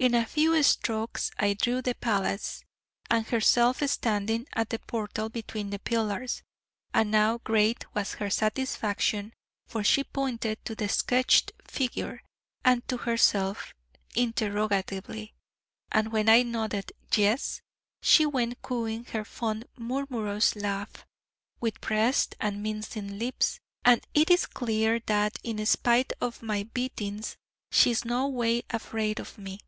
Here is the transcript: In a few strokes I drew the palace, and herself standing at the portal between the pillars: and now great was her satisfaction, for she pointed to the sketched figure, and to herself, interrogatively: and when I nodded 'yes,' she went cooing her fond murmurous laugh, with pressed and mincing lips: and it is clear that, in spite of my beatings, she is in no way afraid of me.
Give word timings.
In 0.00 0.14
a 0.14 0.26
few 0.26 0.62
strokes 0.62 1.32
I 1.40 1.54
drew 1.54 1.82
the 1.82 1.96
palace, 1.96 2.62
and 3.10 3.26
herself 3.26 3.80
standing 3.90 4.46
at 4.52 4.70
the 4.70 4.78
portal 4.78 5.28
between 5.28 5.70
the 5.70 5.80
pillars: 5.80 6.44
and 6.94 7.10
now 7.10 7.38
great 7.38 7.84
was 7.96 8.12
her 8.14 8.30
satisfaction, 8.30 9.32
for 9.66 9.82
she 9.82 10.04
pointed 10.04 10.64
to 10.66 10.76
the 10.76 10.88
sketched 10.88 11.50
figure, 11.66 12.22
and 12.64 12.86
to 12.86 12.98
herself, 12.98 13.74
interrogatively: 14.14 15.34
and 15.90 16.12
when 16.12 16.28
I 16.28 16.42
nodded 16.44 16.92
'yes,' 17.16 17.60
she 18.00 18.24
went 18.24 18.62
cooing 18.62 19.04
her 19.06 19.24
fond 19.24 19.64
murmurous 19.76 20.54
laugh, 20.54 21.04
with 21.58 21.80
pressed 21.80 22.36
and 22.40 22.62
mincing 22.62 23.18
lips: 23.18 23.58
and 23.84 24.06
it 24.14 24.30
is 24.30 24.46
clear 24.46 25.00
that, 25.06 25.40
in 25.42 25.66
spite 25.66 26.12
of 26.20 26.40
my 26.40 26.62
beatings, 26.72 27.36
she 27.72 27.90
is 27.90 28.02
in 28.04 28.10
no 28.10 28.28
way 28.28 28.62
afraid 28.70 29.18
of 29.18 29.36
me. 29.36 29.58